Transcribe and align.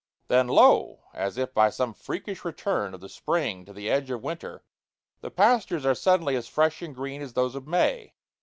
Then, 0.29 0.47
lo! 0.47 1.03
as 1.13 1.37
if 1.37 1.53
by 1.53 1.69
some 1.69 1.93
freakish 1.93 2.43
return 2.43 2.95
of 2.95 3.01
the 3.01 3.07
spring 3.07 3.65
to 3.65 3.71
the 3.71 3.87
edge 3.87 4.09
of 4.09 4.23
winter 4.23 4.63
the 5.19 5.29
pastures 5.29 5.85
are 5.85 5.93
suddenly 5.93 6.35
as 6.35 6.47
fresh 6.47 6.81
and 6.81 6.95
green 6.95 7.21
as 7.21 7.33
those 7.33 7.53
of 7.53 7.67
May. 7.67 8.15